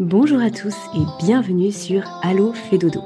[0.00, 3.02] Bonjour à tous et bienvenue sur Allo Dodo.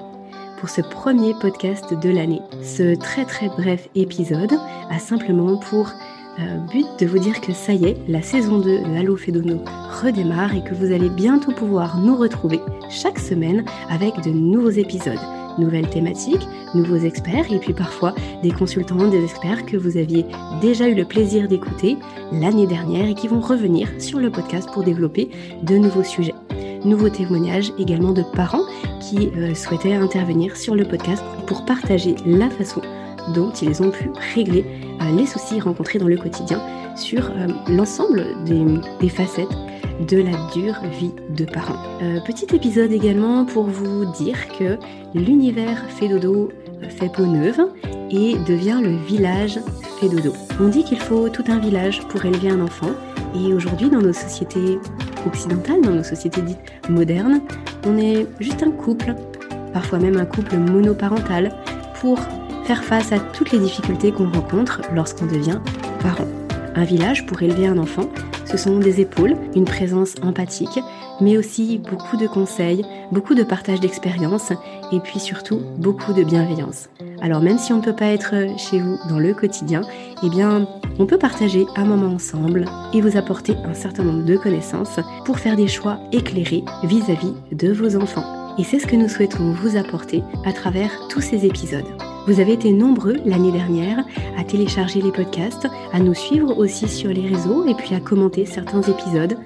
[0.60, 4.52] Pour ce premier podcast de l'année, ce très très bref épisode
[4.90, 5.90] a simplement pour
[6.38, 9.64] euh, but de vous dire que ça y est, la saison 2 de Allo Dodo
[10.04, 12.60] redémarre et que vous allez bientôt pouvoir nous retrouver
[12.90, 15.18] chaque semaine avec de nouveaux épisodes
[15.58, 20.24] nouvelles thématiques, nouveaux experts et puis parfois des consultants, des experts que vous aviez
[20.60, 21.96] déjà eu le plaisir d'écouter
[22.30, 25.28] l'année dernière et qui vont revenir sur le podcast pour développer
[25.62, 26.34] de nouveaux sujets
[26.84, 28.64] nouveaux témoignages également de parents
[29.00, 32.80] qui euh, souhaitaient intervenir sur le podcast pour partager la façon
[33.34, 34.64] dont ils ont pu régler
[35.00, 36.60] euh, les soucis rencontrés dans le quotidien
[36.96, 39.56] sur euh, l'ensemble des, facettes
[40.08, 41.78] de la dure vie de parents.
[42.26, 44.76] petit épisode également pour vous dire que
[45.14, 46.50] l'univers fait dodo
[46.88, 47.60] fait peau neuve
[48.10, 49.60] et devient le village
[50.00, 50.32] fait dodo.
[50.60, 52.90] On dit qu'il faut tout un village pour élever un enfant
[53.34, 54.78] et aujourd'hui dans nos sociétés
[55.26, 57.40] occidentale, dans nos sociétés dites modernes,
[57.86, 59.14] on est juste un couple,
[59.72, 61.54] parfois même un couple monoparental,
[62.00, 62.18] pour
[62.64, 65.60] faire face à toutes les difficultés qu'on rencontre lorsqu'on devient
[66.00, 66.43] parent.
[66.76, 68.08] Un village pour élever un enfant,
[68.44, 70.80] ce sont des épaules, une présence empathique,
[71.20, 74.52] mais aussi beaucoup de conseils, beaucoup de partage d'expériences
[74.92, 76.88] et puis surtout beaucoup de bienveillance.
[77.22, 79.82] Alors même si on ne peut pas être chez vous dans le quotidien,
[80.24, 80.66] eh bien
[80.98, 85.38] on peut partager un moment ensemble et vous apporter un certain nombre de connaissances pour
[85.38, 88.56] faire des choix éclairés vis-à-vis de vos enfants.
[88.58, 92.03] Et c'est ce que nous souhaitons vous apporter à travers tous ces épisodes.
[92.26, 94.04] Vous avez été nombreux l'année dernière
[94.38, 98.46] à télécharger les podcasts, à nous suivre aussi sur les réseaux et puis à commenter
[98.46, 99.36] certains épisodes.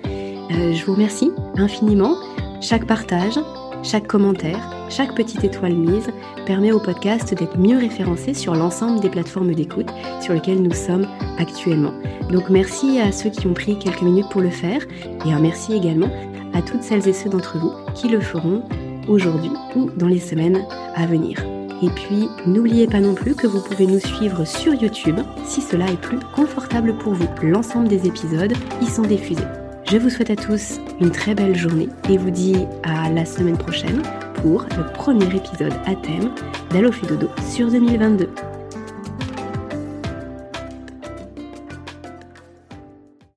[0.52, 2.14] Euh, je vous remercie infiniment.
[2.60, 3.38] Chaque partage,
[3.82, 6.10] chaque commentaire, chaque petite étoile mise
[6.46, 9.88] permet au podcast d'être mieux référencé sur l'ensemble des plateformes d'écoute
[10.20, 11.06] sur lesquelles nous sommes
[11.38, 11.92] actuellement.
[12.30, 14.82] Donc merci à ceux qui ont pris quelques minutes pour le faire
[15.26, 16.10] et un merci également
[16.54, 18.62] à toutes celles et ceux d'entre vous qui le feront
[19.08, 21.42] aujourd'hui ou dans les semaines à venir.
[21.82, 25.86] Et puis, n'oubliez pas non plus que vous pouvez nous suivre sur YouTube si cela
[25.86, 27.28] est plus confortable pour vous.
[27.42, 28.52] L'ensemble des épisodes
[28.82, 29.44] y sont diffusés.
[29.90, 33.56] Je vous souhaite à tous une très belle journée et vous dis à la semaine
[33.56, 34.02] prochaine
[34.42, 36.30] pour le premier épisode à thème
[36.70, 38.28] d'Allo Dodo sur 2022.